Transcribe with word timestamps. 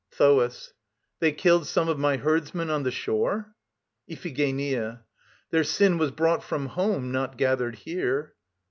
THOAS. 0.17 0.73
They 1.19 1.31
killed 1.31 1.67
some 1.67 1.87
of 1.87 1.99
my 1.99 2.17
herdsmen 2.17 2.71
on 2.71 2.81
the 2.81 2.89
shore? 2.89 3.53
IPHIGENIA. 4.09 5.01
Their 5.51 5.63
sin 5.63 5.99
was 5.99 6.09
brought 6.09 6.43
from 6.43 6.65
home, 6.73 7.11
not 7.11 7.37
gathered 7.37 7.75
here. 7.75 8.33